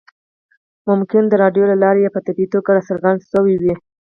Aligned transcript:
ممکن 0.89 1.23
د 1.27 1.33
رایو 1.41 1.69
له 1.71 1.75
لارې 1.83 1.99
یا 2.03 2.11
په 2.15 2.21
طبیعي 2.27 2.47
توګه 2.53 2.69
راڅرګند 2.75 3.19
شوی 3.31 3.55
وي. 3.61 3.73